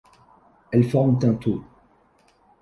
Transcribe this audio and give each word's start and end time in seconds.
Elles 0.71 0.89
forment 0.89 1.19
un 1.21 1.35
tout. 1.35 1.63